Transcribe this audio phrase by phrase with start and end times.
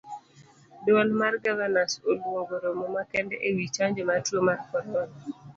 [0.87, 5.15] Duol mar gavanas oluongo romo makende ewii chanjo mar tuo mar corona.